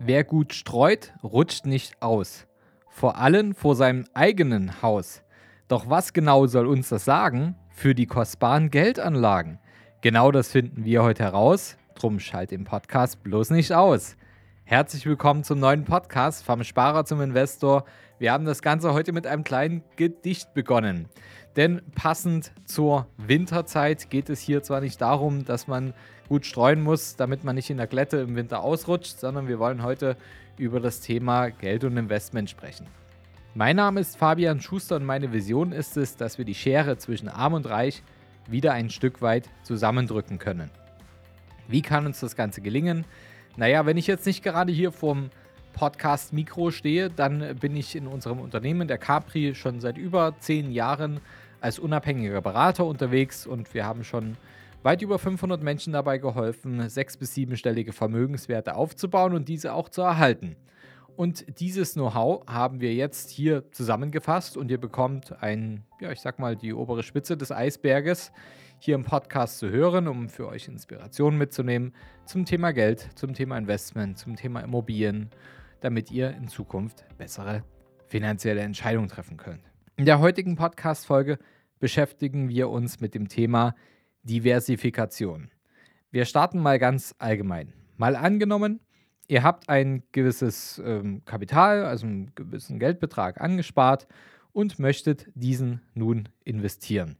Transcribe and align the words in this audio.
Wer 0.00 0.22
gut 0.22 0.54
streut, 0.54 1.12
rutscht 1.24 1.66
nicht 1.66 2.00
aus. 2.00 2.46
Vor 2.88 3.18
allem 3.18 3.52
vor 3.52 3.74
seinem 3.74 4.04
eigenen 4.14 4.80
Haus. 4.80 5.22
Doch 5.66 5.90
was 5.90 6.12
genau 6.12 6.46
soll 6.46 6.68
uns 6.68 6.88
das 6.88 7.04
sagen 7.04 7.56
für 7.70 7.96
die 7.96 8.06
kostbaren 8.06 8.70
Geldanlagen? 8.70 9.58
Genau 10.00 10.30
das 10.30 10.52
finden 10.52 10.84
wir 10.84 11.02
heute 11.02 11.24
heraus. 11.24 11.76
Drum 11.96 12.20
schalt 12.20 12.52
den 12.52 12.62
Podcast 12.62 13.24
bloß 13.24 13.50
nicht 13.50 13.72
aus. 13.72 14.16
Herzlich 14.70 15.06
willkommen 15.06 15.44
zum 15.44 15.60
neuen 15.60 15.86
Podcast 15.86 16.44
vom 16.44 16.62
Sparer 16.62 17.06
zum 17.06 17.22
Investor. 17.22 17.86
Wir 18.18 18.32
haben 18.32 18.44
das 18.44 18.60
Ganze 18.60 18.92
heute 18.92 19.12
mit 19.12 19.26
einem 19.26 19.42
kleinen 19.42 19.82
Gedicht 19.96 20.52
begonnen. 20.52 21.08
Denn 21.56 21.80
passend 21.94 22.52
zur 22.66 23.06
Winterzeit 23.16 24.10
geht 24.10 24.28
es 24.28 24.40
hier 24.40 24.62
zwar 24.62 24.82
nicht 24.82 25.00
darum, 25.00 25.46
dass 25.46 25.68
man 25.68 25.94
gut 26.28 26.44
streuen 26.44 26.82
muss, 26.82 27.16
damit 27.16 27.44
man 27.44 27.54
nicht 27.54 27.70
in 27.70 27.78
der 27.78 27.86
Glätte 27.86 28.18
im 28.18 28.36
Winter 28.36 28.62
ausrutscht, 28.62 29.18
sondern 29.18 29.48
wir 29.48 29.58
wollen 29.58 29.82
heute 29.82 30.18
über 30.58 30.80
das 30.80 31.00
Thema 31.00 31.48
Geld 31.48 31.84
und 31.84 31.96
Investment 31.96 32.50
sprechen. 32.50 32.86
Mein 33.54 33.76
Name 33.76 34.00
ist 34.00 34.18
Fabian 34.18 34.60
Schuster 34.60 34.96
und 34.96 35.06
meine 35.06 35.32
Vision 35.32 35.72
ist 35.72 35.96
es, 35.96 36.14
dass 36.16 36.36
wir 36.36 36.44
die 36.44 36.54
Schere 36.54 36.98
zwischen 36.98 37.30
Arm 37.30 37.54
und 37.54 37.66
Reich 37.66 38.02
wieder 38.46 38.74
ein 38.74 38.90
Stück 38.90 39.22
weit 39.22 39.48
zusammendrücken 39.62 40.38
können. 40.38 40.70
Wie 41.68 41.80
kann 41.80 42.04
uns 42.04 42.20
das 42.20 42.36
Ganze 42.36 42.60
gelingen? 42.60 43.06
Naja, 43.58 43.86
wenn 43.86 43.96
ich 43.96 44.06
jetzt 44.06 44.24
nicht 44.24 44.44
gerade 44.44 44.70
hier 44.70 44.92
vorm 44.92 45.30
Podcast 45.72 46.32
Mikro 46.32 46.70
stehe, 46.70 47.10
dann 47.10 47.56
bin 47.56 47.74
ich 47.74 47.96
in 47.96 48.06
unserem 48.06 48.38
Unternehmen, 48.38 48.86
der 48.86 48.98
Capri, 48.98 49.56
schon 49.56 49.80
seit 49.80 49.98
über 49.98 50.36
zehn 50.38 50.70
Jahren 50.70 51.18
als 51.60 51.80
unabhängiger 51.80 52.40
Berater 52.40 52.86
unterwegs 52.86 53.48
und 53.48 53.74
wir 53.74 53.84
haben 53.84 54.04
schon 54.04 54.36
weit 54.84 55.02
über 55.02 55.18
500 55.18 55.60
Menschen 55.60 55.92
dabei 55.92 56.18
geholfen, 56.18 56.88
sechs- 56.88 57.16
bis 57.16 57.34
siebenstellige 57.34 57.92
Vermögenswerte 57.92 58.76
aufzubauen 58.76 59.34
und 59.34 59.48
diese 59.48 59.72
auch 59.72 59.88
zu 59.88 60.02
erhalten. 60.02 60.54
Und 61.16 61.58
dieses 61.58 61.94
Know-how 61.94 62.46
haben 62.46 62.80
wir 62.80 62.94
jetzt 62.94 63.28
hier 63.28 63.68
zusammengefasst 63.72 64.56
und 64.56 64.70
ihr 64.70 64.78
bekommt 64.78 65.42
ein, 65.42 65.82
ja, 66.00 66.12
ich 66.12 66.20
sag 66.20 66.38
mal, 66.38 66.54
die 66.54 66.72
obere 66.72 67.02
Spitze 67.02 67.36
des 67.36 67.50
Eisberges 67.50 68.30
hier 68.80 68.94
im 68.94 69.04
Podcast 69.04 69.58
zu 69.58 69.70
hören, 69.70 70.06
um 70.06 70.28
für 70.28 70.46
euch 70.48 70.68
Inspirationen 70.68 71.38
mitzunehmen 71.38 71.92
zum 72.24 72.44
Thema 72.44 72.72
Geld, 72.72 73.08
zum 73.16 73.34
Thema 73.34 73.58
Investment, 73.58 74.18
zum 74.18 74.36
Thema 74.36 74.60
Immobilien, 74.60 75.30
damit 75.80 76.10
ihr 76.10 76.30
in 76.30 76.48
Zukunft 76.48 77.04
bessere 77.18 77.64
finanzielle 78.06 78.60
Entscheidungen 78.60 79.08
treffen 79.08 79.36
könnt. 79.36 79.62
In 79.96 80.04
der 80.04 80.20
heutigen 80.20 80.56
Podcast-Folge 80.56 81.38
beschäftigen 81.80 82.48
wir 82.48 82.68
uns 82.68 83.00
mit 83.00 83.14
dem 83.14 83.28
Thema 83.28 83.74
Diversifikation. 84.22 85.50
Wir 86.10 86.24
starten 86.24 86.60
mal 86.60 86.78
ganz 86.78 87.14
allgemein. 87.18 87.72
Mal 87.96 88.14
angenommen, 88.14 88.80
ihr 89.26 89.42
habt 89.42 89.68
ein 89.68 90.04
gewisses 90.12 90.80
ähm, 90.84 91.22
Kapital, 91.24 91.84
also 91.84 92.06
einen 92.06 92.32
gewissen 92.34 92.78
Geldbetrag 92.78 93.40
angespart 93.40 94.06
und 94.52 94.78
möchtet 94.78 95.26
diesen 95.34 95.82
nun 95.94 96.28
investieren. 96.44 97.18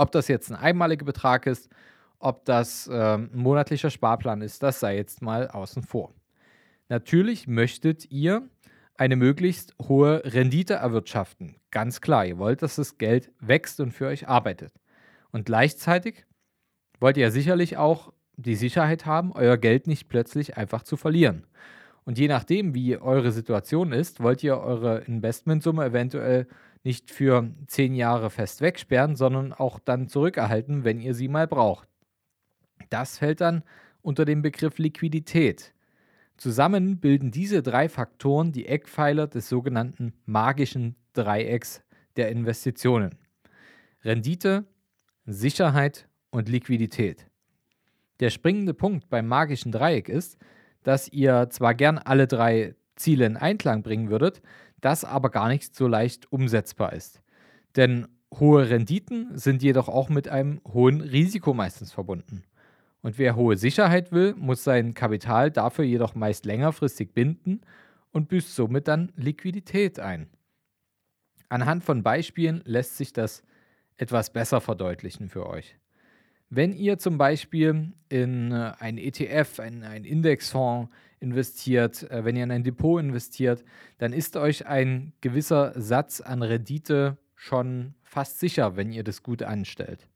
Ob 0.00 0.12
das 0.12 0.28
jetzt 0.28 0.50
ein 0.50 0.56
einmaliger 0.56 1.04
Betrag 1.04 1.44
ist, 1.44 1.68
ob 2.20 2.46
das 2.46 2.88
ähm, 2.90 3.28
ein 3.34 3.38
monatlicher 3.38 3.90
Sparplan 3.90 4.40
ist, 4.40 4.62
das 4.62 4.80
sei 4.80 4.96
jetzt 4.96 5.20
mal 5.20 5.48
außen 5.48 5.82
vor. 5.82 6.14
Natürlich 6.88 7.46
möchtet 7.46 8.10
ihr 8.10 8.48
eine 8.96 9.16
möglichst 9.16 9.74
hohe 9.78 10.22
Rendite 10.24 10.72
erwirtschaften. 10.72 11.56
Ganz 11.70 12.00
klar, 12.00 12.24
ihr 12.24 12.38
wollt, 12.38 12.62
dass 12.62 12.76
das 12.76 12.96
Geld 12.96 13.30
wächst 13.40 13.78
und 13.78 13.92
für 13.92 14.06
euch 14.06 14.26
arbeitet. 14.26 14.72
Und 15.32 15.44
gleichzeitig 15.44 16.24
wollt 16.98 17.18
ihr 17.18 17.30
sicherlich 17.30 17.76
auch 17.76 18.10
die 18.36 18.56
Sicherheit 18.56 19.04
haben, 19.04 19.32
euer 19.32 19.58
Geld 19.58 19.86
nicht 19.86 20.08
plötzlich 20.08 20.56
einfach 20.56 20.82
zu 20.82 20.96
verlieren. 20.96 21.46
Und 22.04 22.18
je 22.18 22.26
nachdem, 22.26 22.74
wie 22.74 22.96
eure 22.96 23.32
Situation 23.32 23.92
ist, 23.92 24.22
wollt 24.22 24.42
ihr 24.42 24.56
eure 24.56 25.00
Investmentsumme 25.00 25.84
eventuell 25.84 26.46
nicht 26.82 27.10
für 27.10 27.50
zehn 27.66 27.94
Jahre 27.94 28.30
fest 28.30 28.60
wegsperren, 28.60 29.16
sondern 29.16 29.52
auch 29.52 29.78
dann 29.78 30.08
zurückerhalten, 30.08 30.84
wenn 30.84 31.00
ihr 31.00 31.14
sie 31.14 31.28
mal 31.28 31.46
braucht. 31.46 31.88
Das 32.88 33.18
fällt 33.18 33.40
dann 33.40 33.62
unter 34.02 34.24
den 34.24 34.42
Begriff 34.42 34.78
Liquidität. 34.78 35.74
Zusammen 36.36 36.98
bilden 36.98 37.30
diese 37.30 37.62
drei 37.62 37.88
Faktoren 37.88 38.52
die 38.52 38.66
Eckpfeiler 38.66 39.26
des 39.26 39.48
sogenannten 39.48 40.14
magischen 40.24 40.96
Dreiecks 41.12 41.82
der 42.16 42.30
Investitionen. 42.30 43.18
Rendite, 44.02 44.64
Sicherheit 45.26 46.08
und 46.30 46.48
Liquidität. 46.48 47.26
Der 48.20 48.30
springende 48.30 48.74
Punkt 48.74 49.08
beim 49.10 49.26
magischen 49.26 49.72
Dreieck 49.72 50.08
ist, 50.08 50.38
dass 50.82 51.08
ihr 51.08 51.48
zwar 51.50 51.74
gern 51.74 51.98
alle 51.98 52.26
drei 52.26 52.74
Ziele 53.00 53.26
in 53.26 53.36
Einklang 53.36 53.82
bringen 53.82 54.10
würdet, 54.10 54.40
das 54.80 55.04
aber 55.04 55.30
gar 55.30 55.48
nicht 55.48 55.74
so 55.74 55.86
leicht 55.86 56.30
umsetzbar 56.32 56.92
ist. 56.92 57.20
Denn 57.76 58.08
hohe 58.32 58.70
Renditen 58.70 59.36
sind 59.36 59.62
jedoch 59.62 59.88
auch 59.88 60.08
mit 60.08 60.28
einem 60.28 60.60
hohen 60.66 61.00
Risiko 61.00 61.52
meistens 61.52 61.92
verbunden. 61.92 62.44
Und 63.02 63.18
wer 63.18 63.34
hohe 63.34 63.56
Sicherheit 63.56 64.12
will, 64.12 64.34
muss 64.36 64.62
sein 64.62 64.94
Kapital 64.94 65.50
dafür 65.50 65.84
jedoch 65.84 66.14
meist 66.14 66.44
längerfristig 66.44 67.14
binden 67.14 67.62
und 68.12 68.28
büßt 68.28 68.54
somit 68.54 68.88
dann 68.88 69.12
Liquidität 69.16 69.98
ein. 69.98 70.28
Anhand 71.48 71.82
von 71.82 72.02
Beispielen 72.02 72.62
lässt 72.64 72.96
sich 72.96 73.12
das 73.12 73.42
etwas 73.96 74.32
besser 74.32 74.60
verdeutlichen 74.60 75.28
für 75.28 75.46
euch. 75.46 75.76
Wenn 76.52 76.72
ihr 76.72 76.98
zum 76.98 77.16
Beispiel 77.16 77.92
in 78.08 78.50
äh, 78.50 78.72
ein 78.80 78.98
ETF, 78.98 79.60
ein, 79.60 79.84
ein 79.84 80.04
Indexfonds 80.04 80.92
investiert, 81.20 82.10
äh, 82.10 82.24
wenn 82.24 82.34
ihr 82.34 82.42
in 82.42 82.50
ein 82.50 82.64
Depot 82.64 83.00
investiert, 83.00 83.64
dann 83.98 84.12
ist 84.12 84.36
euch 84.36 84.66
ein 84.66 85.12
gewisser 85.20 85.72
Satz 85.80 86.20
an 86.20 86.42
Rendite 86.42 87.18
schon 87.36 87.94
fast 88.02 88.40
sicher, 88.40 88.76
wenn 88.76 88.90
ihr 88.90 89.04
das 89.04 89.22
gut 89.22 89.44
anstellt. 89.44 90.08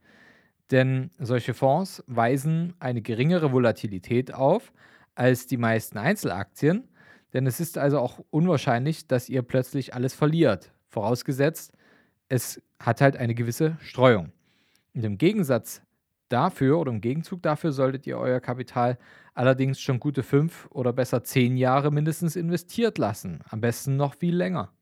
Denn 0.72 1.10
solche 1.18 1.54
Fonds 1.54 2.02
weisen 2.08 2.74
eine 2.80 3.00
geringere 3.00 3.52
Volatilität 3.52 4.34
auf 4.34 4.72
als 5.14 5.46
die 5.46 5.56
meisten 5.56 5.98
Einzelaktien. 5.98 6.88
Denn 7.32 7.46
es 7.46 7.60
ist 7.60 7.78
also 7.78 8.00
auch 8.00 8.18
unwahrscheinlich, 8.30 9.06
dass 9.06 9.28
ihr 9.28 9.42
plötzlich 9.42 9.94
alles 9.94 10.14
verliert. 10.14 10.72
Vorausgesetzt, 10.88 11.72
es 12.28 12.60
hat 12.80 13.00
halt 13.00 13.16
eine 13.16 13.36
gewisse 13.36 13.76
Streuung. 13.80 14.32
Und 14.94 15.04
im 15.04 15.18
Gegensatz 15.18 15.83
dafür 16.34 16.78
oder 16.78 16.90
im 16.90 17.00
Gegenzug 17.00 17.42
dafür 17.42 17.72
solltet 17.72 18.06
ihr 18.06 18.18
euer 18.18 18.40
Kapital 18.40 18.98
allerdings 19.34 19.80
schon 19.80 20.00
gute 20.00 20.22
fünf 20.22 20.66
oder 20.70 20.92
besser 20.92 21.22
zehn 21.22 21.56
Jahre 21.56 21.92
mindestens 21.92 22.34
investiert 22.34 22.98
lassen. 22.98 23.40
Am 23.48 23.60
besten 23.60 23.96
noch 23.96 24.14
viel 24.14 24.36
länger. 24.36 24.72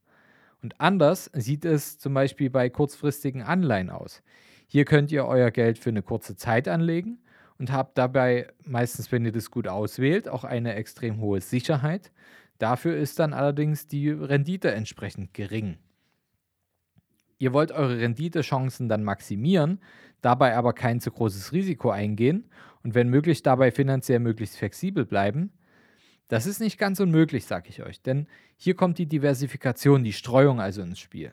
Und 0.62 0.80
anders 0.80 1.30
sieht 1.34 1.64
es 1.64 1.98
zum 1.98 2.14
Beispiel 2.14 2.48
bei 2.48 2.70
kurzfristigen 2.70 3.42
Anleihen 3.42 3.90
aus. 3.90 4.22
Hier 4.66 4.86
könnt 4.86 5.12
ihr 5.12 5.26
euer 5.26 5.50
Geld 5.50 5.78
für 5.78 5.90
eine 5.90 6.02
kurze 6.02 6.36
Zeit 6.36 6.68
anlegen 6.68 7.18
und 7.58 7.70
habt 7.70 7.98
dabei 7.98 8.48
meistens, 8.64 9.12
wenn 9.12 9.24
ihr 9.24 9.32
das 9.32 9.50
gut 9.50 9.68
auswählt, 9.68 10.28
auch 10.28 10.44
eine 10.44 10.74
extrem 10.74 11.20
hohe 11.20 11.40
Sicherheit. 11.40 12.10
Dafür 12.58 12.96
ist 12.96 13.18
dann 13.18 13.34
allerdings 13.34 13.86
die 13.88 14.08
Rendite 14.10 14.70
entsprechend 14.70 15.34
gering. 15.34 15.76
Ihr 17.42 17.52
wollt 17.52 17.72
eure 17.72 17.98
Renditechancen 17.98 18.88
dann 18.88 19.02
maximieren, 19.02 19.80
dabei 20.20 20.54
aber 20.54 20.74
kein 20.74 21.00
zu 21.00 21.10
großes 21.10 21.50
Risiko 21.50 21.90
eingehen 21.90 22.48
und 22.84 22.94
wenn 22.94 23.08
möglich 23.08 23.42
dabei 23.42 23.72
finanziell 23.72 24.20
möglichst 24.20 24.58
flexibel 24.58 25.04
bleiben. 25.04 25.52
Das 26.28 26.46
ist 26.46 26.60
nicht 26.60 26.78
ganz 26.78 27.00
unmöglich, 27.00 27.44
sage 27.44 27.68
ich 27.68 27.82
euch, 27.82 28.00
denn 28.00 28.28
hier 28.54 28.76
kommt 28.76 28.96
die 28.98 29.08
Diversifikation, 29.08 30.04
die 30.04 30.12
Streuung 30.12 30.60
also 30.60 30.82
ins 30.82 31.00
Spiel. 31.00 31.32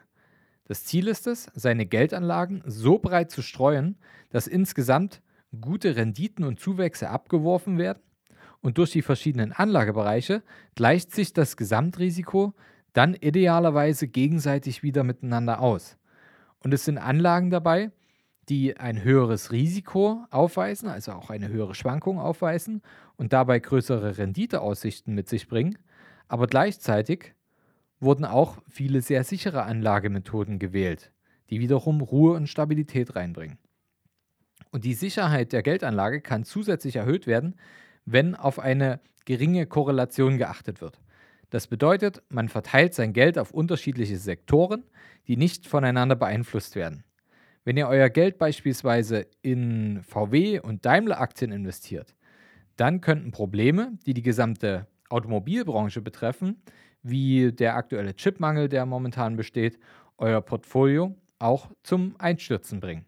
Das 0.66 0.84
Ziel 0.84 1.08
ist 1.08 1.28
es, 1.28 1.52
seine 1.54 1.86
Geldanlagen 1.86 2.64
so 2.66 2.98
breit 2.98 3.30
zu 3.30 3.44
streuen, 3.44 3.96
dass 4.32 4.48
insgesamt 4.48 5.22
gute 5.62 5.96
Renditen 5.96 6.44
und 6.44 6.60
Zuwächse 6.60 7.12
abgeworfen 7.12 7.78
werden 7.78 8.02
und 8.62 8.80
durch 8.80 8.90
die 8.90 9.04
verschiedenen 9.04 9.52
Anlagebereiche 9.52 10.42
gleicht 10.74 11.14
sich 11.14 11.34
das 11.34 11.56
Gesamtrisiko 11.56 12.56
dann 12.94 13.14
idealerweise 13.14 14.08
gegenseitig 14.08 14.84
wieder 14.84 15.04
miteinander 15.04 15.62
aus. 15.62 15.98
Und 16.60 16.74
es 16.74 16.86
sind 16.86 16.98
Anlagen 16.98 17.50
dabei, 17.50 17.92
die 18.50 18.78
ein 18.78 19.04
höheres 19.04 19.52
Risiko 19.52 20.26
aufweisen, 20.32 20.90
also 20.90 21.12
auch 21.12 21.30
eine 21.30 21.50
höhere 21.50 21.76
Schwankung 21.76 22.20
aufweisen 22.20 22.82
und 23.16 23.32
dabei 23.32 23.60
größere 23.60 24.18
Renditeaussichten 24.18 25.14
mit 25.14 25.30
sich 25.30 25.48
bringen, 25.48 25.78
aber 26.28 26.48
gleichzeitig 26.48 27.34
wurden 28.00 28.26
auch 28.26 28.58
viele 28.68 29.02
sehr 29.02 29.24
sichere 29.24 29.64
Anlagemethoden 29.64 30.58
gewählt, 30.58 31.12
die 31.50 31.60
wiederum 31.60 32.02
Ruhe 32.02 32.36
und 32.36 32.48
Stabilität 32.48 33.16
reinbringen. 33.16 33.58
Und 34.72 34.86
die 34.86 34.94
Sicherheit 34.94 35.52
der 35.52 35.64
Geldanlage 35.64 36.22
kann 36.22 36.44
zusätzlich 36.44 36.96
erhöht 36.96 37.28
werden, 37.28 37.56
wenn 38.06 38.36
auf 38.36 38.60
eine 38.60 39.00
geringe 39.26 39.66
Korrelation 39.68 40.38
geachtet 40.38 40.82
wird. 40.82 41.00
Das 41.50 41.68
bedeutet, 41.68 42.22
man 42.30 42.50
verteilt 42.50 42.94
sein 42.94 43.14
Geld 43.14 43.38
auf 43.38 43.52
unterschiedliche 43.52 44.18
Sektoren, 44.18 44.84
die 45.28 45.38
nicht 45.38 45.68
voneinander 45.68 46.16
beeinflusst 46.16 46.76
werden. 46.76 47.04
Wenn 47.64 47.78
ihr 47.78 47.88
euer 47.88 48.10
Geld 48.10 48.38
beispielsweise 48.38 49.28
in 49.42 50.02
VW 50.04 50.60
und 50.60 50.86
Daimler 50.86 51.20
Aktien 51.20 51.52
investiert, 51.52 52.16
dann 52.78 53.02
könnten 53.02 53.32
Probleme, 53.32 53.98
die 54.06 54.14
die 54.14 54.22
gesamte 54.22 54.88
Automobilbranche 55.10 56.02
betreffen, 56.02 56.62
wie 57.02 57.52
der 57.52 57.76
aktuelle 57.76 58.16
Chipmangel, 58.16 58.70
der 58.70 58.86
momentan 58.86 59.36
besteht, 59.36 59.80
euer 60.18 60.42
Portfolio 60.42 61.16
auch 61.40 61.70
zum 61.84 62.16
Einstürzen 62.20 62.80
bringen. 62.80 63.06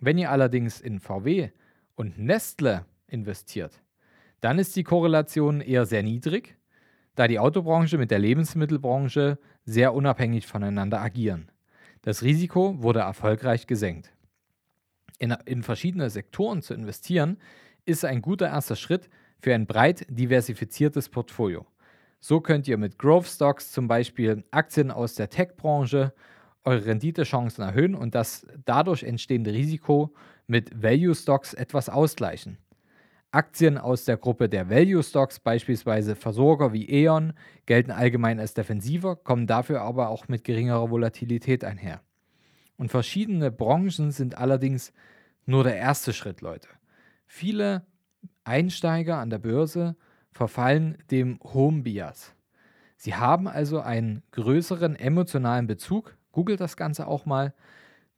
Wenn 0.00 0.18
ihr 0.18 0.30
allerdings 0.30 0.80
in 0.80 1.00
VW 1.00 1.50
und 1.94 2.18
Nestle 2.18 2.84
investiert, 3.06 3.80
dann 4.40 4.58
ist 4.58 4.74
die 4.74 4.82
Korrelation 4.82 5.60
eher 5.60 5.86
sehr 5.86 6.02
niedrig, 6.02 6.56
da 7.14 7.28
die 7.28 7.38
Autobranche 7.38 7.98
mit 7.98 8.10
der 8.10 8.18
Lebensmittelbranche 8.18 9.38
sehr 9.64 9.94
unabhängig 9.94 10.46
voneinander 10.46 11.00
agieren. 11.00 11.50
Das 12.02 12.22
Risiko 12.22 12.82
wurde 12.82 13.00
erfolgreich 13.00 13.66
gesenkt. 13.66 14.12
In, 15.18 15.36
in 15.44 15.62
verschiedene 15.62 16.10
Sektoren 16.10 16.62
zu 16.62 16.74
investieren, 16.74 17.38
ist 17.84 18.04
ein 18.04 18.22
guter 18.22 18.48
erster 18.48 18.76
Schritt 18.76 19.08
für 19.38 19.54
ein 19.54 19.66
breit 19.66 20.06
diversifiziertes 20.08 21.08
Portfolio. 21.08 21.66
So 22.20 22.40
könnt 22.40 22.68
ihr 22.68 22.78
mit 22.78 22.98
Growth 22.98 23.26
Stocks 23.26 23.72
zum 23.72 23.88
Beispiel 23.88 24.44
Aktien 24.52 24.90
aus 24.90 25.14
der 25.16 25.28
Tech-Branche 25.28 26.12
eure 26.64 26.86
Renditechancen 26.86 27.64
erhöhen 27.64 27.96
und 27.96 28.14
das 28.14 28.46
dadurch 28.64 29.02
entstehende 29.02 29.52
Risiko 29.52 30.14
mit 30.46 30.82
Value 30.82 31.14
Stocks 31.14 31.54
etwas 31.54 31.88
ausgleichen. 31.88 32.58
Aktien 33.32 33.78
aus 33.78 34.04
der 34.04 34.18
Gruppe 34.18 34.50
der 34.50 34.68
Value 34.68 35.02
Stocks, 35.02 35.40
beispielsweise 35.40 36.14
Versorger 36.14 36.74
wie 36.74 36.88
E.ON, 36.88 37.32
gelten 37.64 37.90
allgemein 37.90 38.38
als 38.38 38.52
defensiver, 38.52 39.16
kommen 39.16 39.46
dafür 39.46 39.80
aber 39.80 40.10
auch 40.10 40.28
mit 40.28 40.44
geringerer 40.44 40.90
Volatilität 40.90 41.64
einher. 41.64 42.02
Und 42.76 42.90
verschiedene 42.90 43.50
Branchen 43.50 44.10
sind 44.10 44.36
allerdings 44.36 44.92
nur 45.46 45.64
der 45.64 45.76
erste 45.76 46.12
Schritt, 46.12 46.42
Leute. 46.42 46.68
Viele 47.26 47.86
Einsteiger 48.44 49.16
an 49.16 49.30
der 49.30 49.38
Börse 49.38 49.96
verfallen 50.30 50.98
dem 51.10 51.40
Home 51.42 51.82
Bias. 51.82 52.34
Sie 52.96 53.14
haben 53.14 53.48
also 53.48 53.80
einen 53.80 54.22
größeren 54.32 54.94
emotionalen 54.94 55.66
Bezug, 55.66 56.16
googelt 56.32 56.60
das 56.60 56.76
Ganze 56.76 57.06
auch 57.06 57.24
mal, 57.24 57.54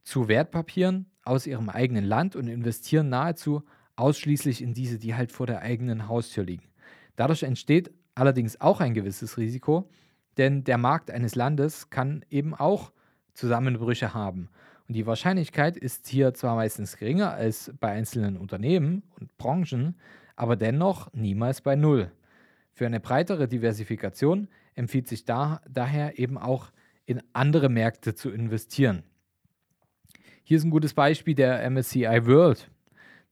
zu 0.03 0.27
Wertpapieren 0.27 1.09
aus 1.23 1.47
ihrem 1.47 1.69
eigenen 1.69 2.03
Land 2.03 2.35
und 2.35 2.47
investieren 2.47 3.09
nahezu 3.09 3.63
ausschließlich 3.95 4.61
in 4.61 4.73
diese, 4.73 4.97
die 4.99 5.15
halt 5.15 5.31
vor 5.31 5.47
der 5.47 5.61
eigenen 5.61 6.07
Haustür 6.07 6.43
liegen. 6.43 6.69
Dadurch 7.15 7.43
entsteht 7.43 7.91
allerdings 8.13 8.59
auch 8.61 8.81
ein 8.81 8.93
gewisses 8.93 9.37
Risiko, 9.37 9.89
denn 10.37 10.63
der 10.63 10.77
Markt 10.77 11.11
eines 11.11 11.35
Landes 11.35 11.89
kann 11.89 12.25
eben 12.29 12.53
auch 12.53 12.91
Zusammenbrüche 13.33 14.13
haben. 14.13 14.49
Und 14.87 14.95
die 14.95 15.05
Wahrscheinlichkeit 15.05 15.77
ist 15.77 16.07
hier 16.07 16.33
zwar 16.33 16.55
meistens 16.55 16.97
geringer 16.97 17.31
als 17.31 17.73
bei 17.79 17.91
einzelnen 17.91 18.37
Unternehmen 18.37 19.03
und 19.19 19.35
Branchen, 19.37 19.95
aber 20.35 20.55
dennoch 20.55 21.11
niemals 21.13 21.61
bei 21.61 21.75
Null. 21.75 22.11
Für 22.73 22.85
eine 22.85 22.99
breitere 22.99 23.47
Diversifikation 23.47 24.49
empfiehlt 24.75 25.07
sich 25.07 25.25
da, 25.25 25.61
daher 25.69 26.19
eben 26.19 26.37
auch 26.37 26.71
in 27.05 27.21
andere 27.33 27.69
Märkte 27.69 28.15
zu 28.15 28.29
investieren. 28.29 29.03
Hier 30.43 30.57
ist 30.57 30.63
ein 30.63 30.71
gutes 30.71 30.93
Beispiel 30.93 31.33
der 31.33 31.67
MSCI 31.69 32.25
World. 32.25 32.69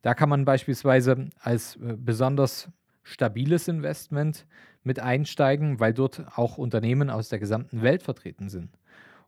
Da 0.04 0.14
kann 0.14 0.30
man 0.30 0.46
beispielsweise 0.46 1.30
als 1.40 1.78
äh, 1.78 1.96
besonders 1.98 2.70
stabiles 3.02 3.68
Investment 3.68 4.46
mit 4.84 5.00
einsteigen, 5.00 5.80
weil 5.80 5.94
dort 5.94 6.24
auch 6.36 6.58
Unternehmen 6.58 7.10
aus 7.10 7.30
der 7.30 7.40
gesamten 7.40 7.82
Welt 7.82 8.04
vertreten 8.04 8.50
sind. 8.50 8.78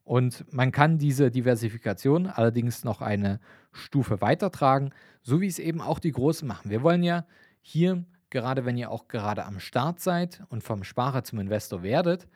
Und 0.03 0.45
man 0.53 0.71
kann 0.71 0.99
diese 0.99 1.31
Diversifikation 1.31 2.27
allerdings 2.27 2.83
noch 2.83 3.01
eine 3.01 3.39
Stufe 3.71 4.21
weitertragen, 4.21 4.91
so 5.23 5.41
wie 5.41 5.47
es 5.47 5.59
eben 5.59 5.81
auch 5.81 5.97
die 5.97 6.11
Großen 6.11 6.47
machen. 6.47 6.69
Wir 6.69 6.83
wollen 6.83 7.03
ja 7.03 7.25
hier, 7.61 8.03
gerade 8.29 8.65
wenn 8.65 8.77
ihr 8.77 8.91
auch 8.91 9.07
gerade 9.07 9.45
am 9.45 9.59
Start 9.59 9.99
seid 10.01 10.43
und 10.49 10.61
vom 10.61 10.83
Sparer 10.83 11.23
zum 11.23 11.39
Investor 11.39 11.83
werdet, 11.83 12.27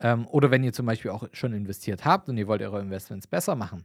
ähm, 0.00 0.26
oder 0.26 0.50
wenn 0.50 0.64
ihr 0.64 0.72
zum 0.72 0.86
Beispiel 0.86 1.12
auch 1.12 1.28
schon 1.32 1.52
investiert 1.52 2.04
habt 2.04 2.28
und 2.28 2.36
ihr 2.36 2.48
wollt 2.48 2.60
eure 2.60 2.80
Investments 2.80 3.28
besser 3.28 3.54
machen, 3.54 3.84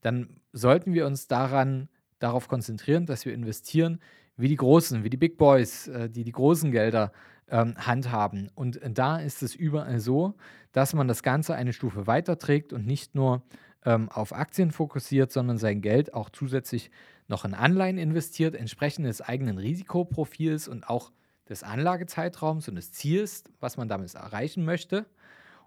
dann 0.00 0.40
sollten 0.52 0.94
wir 0.94 1.06
uns 1.06 1.28
daran 1.28 1.88
darauf 2.20 2.46
konzentrieren, 2.46 3.06
dass 3.06 3.24
wir 3.24 3.34
investieren 3.34 4.00
wie 4.36 4.48
die 4.48 4.56
Großen, 4.56 5.02
wie 5.02 5.10
die 5.10 5.16
Big 5.16 5.36
Boys, 5.36 5.88
äh, 5.88 6.08
die 6.08 6.24
die 6.24 6.32
großen 6.32 6.70
Gelder 6.70 7.12
ähm, 7.48 7.74
handhaben. 7.76 8.50
Und 8.54 8.80
da 8.84 9.18
ist 9.18 9.42
es 9.42 9.54
überall 9.54 9.98
so, 9.98 10.34
dass 10.72 10.94
man 10.94 11.08
das 11.08 11.22
Ganze 11.22 11.54
eine 11.56 11.72
Stufe 11.72 12.06
weiterträgt 12.06 12.72
und 12.72 12.86
nicht 12.86 13.14
nur 13.14 13.42
ähm, 13.84 14.08
auf 14.08 14.32
Aktien 14.32 14.70
fokussiert, 14.70 15.32
sondern 15.32 15.58
sein 15.58 15.80
Geld 15.80 16.14
auch 16.14 16.30
zusätzlich 16.30 16.90
noch 17.28 17.44
in 17.44 17.54
Anleihen 17.54 17.98
investiert, 17.98 18.54
entsprechend 18.54 19.06
des 19.06 19.20
eigenen 19.20 19.58
Risikoprofils 19.58 20.68
und 20.68 20.88
auch 20.88 21.12
des 21.48 21.62
Anlagezeitraums 21.62 22.68
und 22.68 22.76
des 22.76 22.92
Ziels, 22.92 23.44
was 23.58 23.76
man 23.76 23.88
damit 23.88 24.14
erreichen 24.14 24.64
möchte. 24.64 25.06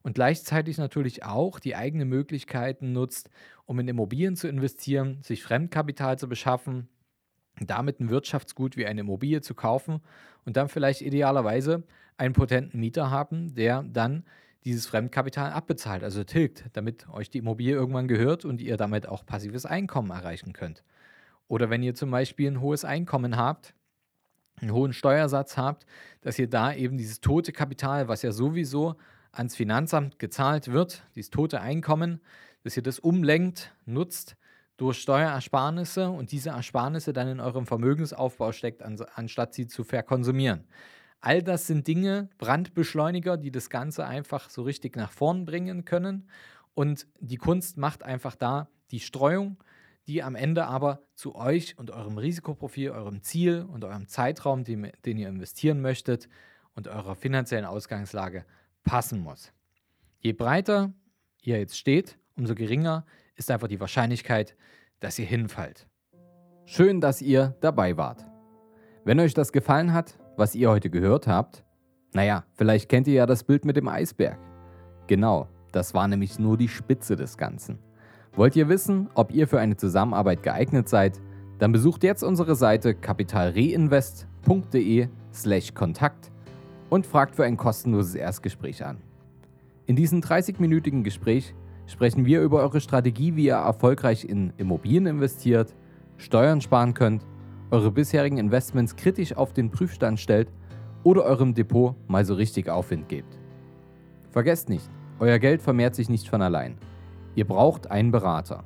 Und 0.04 0.16
gleichzeitig 0.16 0.78
natürlich 0.78 1.24
auch 1.24 1.60
die 1.60 1.76
eigenen 1.76 2.10
Möglichkeiten 2.10 2.92
nutzt, 2.92 3.30
um 3.66 3.80
in 3.80 3.88
Immobilien 3.88 4.36
zu 4.36 4.48
investieren, 4.48 5.22
sich 5.22 5.44
Fremdkapital 5.44 6.20
zu 6.20 6.28
beschaffen, 6.28 6.90
damit 7.60 8.00
ein 8.00 8.10
Wirtschaftsgut 8.10 8.76
wie 8.76 8.86
eine 8.86 9.02
Immobilie 9.02 9.42
zu 9.42 9.56
kaufen 9.56 10.02
und 10.46 10.58
dann 10.58 10.68
vielleicht 10.68 11.02
idealerweise 11.02 11.84
einen 12.18 12.34
potenten 12.34 12.80
Mieter 12.80 13.12
haben, 13.12 13.56
der 13.56 13.84
dann 13.84 14.26
dieses 14.66 14.88
Fremdkapital 14.88 15.52
abbezahlt, 15.52 16.04
also 16.04 16.24
tilgt, 16.24 16.66
damit 16.74 17.08
euch 17.10 17.30
die 17.30 17.40
Immobilie 17.40 17.74
irgendwann 17.74 18.08
gehört 18.08 18.46
und 18.46 18.62
ihr 18.62 18.78
damit 18.78 19.08
auch 19.08 19.26
passives 19.26 19.66
Einkommen 19.66 20.12
erreichen 20.12 20.54
könnt. 20.54 20.84
Oder 21.48 21.70
wenn 21.70 21.84
ihr 21.84 21.96
zum 21.96 22.12
Beispiel 22.12 22.50
ein 22.50 22.62
hohes 22.62 22.86
Einkommen 22.86 23.38
habt, 23.38 23.74
einen 24.62 24.72
hohen 24.72 24.94
Steuersatz 24.94 25.58
habt, 25.58 25.86
dass 26.22 26.40
ihr 26.40 26.50
da 26.50 26.74
eben 26.74 26.98
dieses 26.98 27.22
tote 27.22 27.52
Kapital, 27.52 28.08
was 28.08 28.22
ja 28.22 28.32
sowieso 28.32 28.96
ans 29.34 29.56
Finanzamt 29.56 30.20
gezahlt 30.20 30.72
wird, 30.72 31.04
dieses 31.16 31.32
tote 31.32 31.60
Einkommen, 31.60 32.22
dass 32.64 32.78
ihr 32.78 32.84
das 32.84 33.00
umlenkt, 33.00 33.74
nutzt 33.86 34.38
durch 34.78 35.00
Steuerersparnisse 35.00 36.10
und 36.10 36.32
diese 36.32 36.52
Ersparnisse 36.52 37.14
dann 37.14 37.28
in 37.28 37.40
eurem 37.40 37.66
Vermögensaufbau 37.66 38.52
steckt, 38.52 38.82
anstatt 38.82 39.54
sie 39.54 39.68
zu 39.68 39.84
verkonsumieren. 39.84 40.66
All 41.20 41.42
das 41.42 41.68
sind 41.68 41.88
Dinge, 41.88 42.30
Brandbeschleuniger, 42.38 43.38
die 43.38 43.52
das 43.52 43.70
Ganze 43.70 44.06
einfach 44.06 44.50
so 44.50 44.64
richtig 44.64 44.96
nach 44.96 45.12
vorn 45.12 45.46
bringen 45.46 45.86
können. 45.86 46.28
Und 46.74 47.08
die 47.20 47.38
Kunst 47.38 47.78
macht 47.78 48.04
einfach 48.04 48.36
da 48.36 48.68
die 48.92 49.00
Streuung, 49.00 49.58
die 50.08 50.22
am 50.22 50.36
Ende 50.36 50.66
aber 50.66 51.02
zu 51.16 51.36
euch 51.36 51.78
und 51.78 51.92
eurem 51.92 52.18
Risikoprofil, 52.18 52.92
eurem 52.92 53.22
Ziel 53.22 53.66
und 53.72 53.86
eurem 53.86 54.08
Zeitraum, 54.08 54.64
den, 54.64 54.92
den 55.06 55.18
ihr 55.18 55.30
investieren 55.30 55.82
möchtet 55.82 56.28
und 56.76 56.88
eurer 56.88 57.16
finanziellen 57.16 57.66
Ausgangslage 57.66 58.46
passen 58.84 59.20
muss. 59.20 59.52
Je 60.20 60.34
breiter 60.34 60.94
ihr 61.42 61.60
jetzt 61.60 61.78
steht, 61.78 62.18
umso 62.36 62.56
geringer 62.56 63.06
ist 63.36 63.52
einfach 63.52 63.68
die 63.68 63.80
Wahrscheinlichkeit, 63.80 64.56
dass 65.00 65.20
ihr 65.20 65.26
hinfallt. 65.26 65.88
Schön, 66.66 67.02
dass 67.02 67.22
ihr 67.22 67.56
dabei 67.60 67.98
wart. 67.98 68.26
Wenn 69.04 69.20
euch 69.20 69.34
das 69.34 69.52
gefallen 69.52 69.92
hat, 69.94 70.18
was 70.38 70.56
ihr 70.56 70.70
heute 70.70 70.90
gehört 70.90 71.28
habt, 71.28 71.66
naja, 72.14 72.46
vielleicht 72.54 72.88
kennt 72.90 73.08
ihr 73.08 73.16
ja 73.16 73.26
das 73.26 73.44
Bild 73.44 73.66
mit 73.66 73.76
dem 73.76 73.90
Eisberg. 73.90 74.40
Genau, 75.08 75.50
das 75.72 75.94
war 75.94 76.08
nämlich 76.08 76.40
nur 76.40 76.58
die 76.58 76.70
Spitze 76.70 77.16
des 77.16 77.38
Ganzen. 77.38 77.80
Wollt 78.34 78.56
ihr 78.56 78.70
wissen, 78.70 79.10
ob 79.14 79.32
ihr 79.34 79.48
für 79.48 79.60
eine 79.60 79.78
Zusammenarbeit 79.78 80.42
geeignet 80.42 80.88
seid? 80.88 81.20
Dann 81.60 81.72
besucht 81.72 82.04
jetzt 82.04 82.24
unsere 82.24 82.56
Seite 82.56 82.96
kapitalreinvest.de/slash 82.96 85.74
Kontakt 85.74 86.32
und 86.94 87.08
fragt 87.08 87.36
für 87.36 87.44
ein 87.44 87.58
kostenloses 87.58 88.14
Erstgespräch 88.14 88.86
an. 88.86 88.98
In 89.88 89.96
diesem 89.96 90.22
30-minütigen 90.22 91.02
Gespräch 91.02 91.56
sprechen 91.88 92.24
wir 92.24 92.42
über 92.42 92.60
eure 92.60 92.82
Strategie, 92.82 93.36
wie 93.36 93.46
ihr 93.46 93.56
erfolgreich 93.56 94.26
in 94.26 94.54
Immobilien 94.58 95.08
investiert, 95.08 95.74
Steuern 96.18 96.62
sparen 96.62 96.94
könnt, 96.94 97.26
eure 97.72 97.90
bisherigen 97.90 98.38
Investments 98.38 98.96
kritisch 98.96 99.36
auf 99.36 99.54
den 99.54 99.72
Prüfstand 99.72 100.20
stellt 100.20 100.52
oder 101.02 101.24
eurem 101.24 101.56
Depot 101.56 101.96
mal 102.08 102.26
so 102.26 102.36
richtig 102.36 102.70
Aufwind 102.70 103.10
gebt. 103.10 103.40
Vergesst 104.30 104.70
nicht, 104.70 104.88
euer 105.18 105.40
Geld 105.40 105.64
vermehrt 105.64 105.96
sich 105.96 106.10
nicht 106.10 106.30
von 106.30 106.44
allein. 106.44 106.78
Ihr 107.34 107.48
braucht 107.48 107.90
einen 107.90 108.12
Berater. 108.12 108.64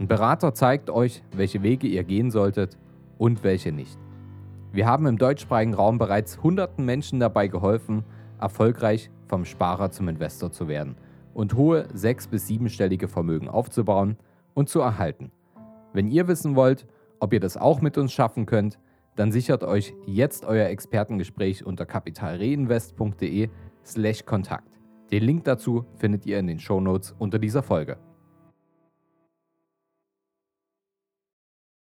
Ein 0.00 0.08
Berater 0.08 0.54
zeigt 0.54 0.90
euch, 0.90 1.22
welche 1.36 1.62
Wege 1.62 1.86
ihr 1.86 2.02
gehen 2.02 2.32
solltet 2.32 2.76
und 3.16 3.44
welche 3.44 3.70
nicht. 3.70 3.96
Wir 4.72 4.86
haben 4.86 5.06
im 5.06 5.18
deutschsprachigen 5.18 5.74
Raum 5.74 5.98
bereits 5.98 6.42
hunderten 6.42 6.84
Menschen 6.84 7.20
dabei 7.20 7.48
geholfen, 7.48 8.04
erfolgreich 8.40 9.10
vom 9.26 9.44
Sparer 9.44 9.90
zum 9.90 10.08
Investor 10.08 10.50
zu 10.50 10.68
werden– 10.68 10.96
und 11.38 11.54
hohe 11.54 11.86
sechs- 11.94 12.26
bis 12.26 12.48
siebenstellige 12.48 13.06
Vermögen 13.06 13.48
aufzubauen 13.48 14.16
und 14.54 14.68
zu 14.68 14.80
erhalten. 14.80 15.30
Wenn 15.92 16.08
ihr 16.08 16.26
wissen 16.26 16.56
wollt, 16.56 16.88
ob 17.20 17.32
ihr 17.32 17.38
das 17.38 17.56
auch 17.56 17.80
mit 17.80 17.96
uns 17.96 18.12
schaffen 18.12 18.44
könnt, 18.44 18.80
dann 19.14 19.30
sichert 19.30 19.62
euch 19.62 19.94
jetzt 20.04 20.44
euer 20.44 20.66
Expertengespräch 20.66 21.64
unter 21.64 21.86
kapitalreinvest.de/kontakt. 21.86 24.80
Den 25.12 25.22
Link 25.22 25.44
dazu 25.44 25.84
findet 25.94 26.26
ihr 26.26 26.40
in 26.40 26.48
den 26.48 26.58
Shownotes 26.58 27.14
unter 27.20 27.38
dieser 27.38 27.62
Folge. 27.62 27.98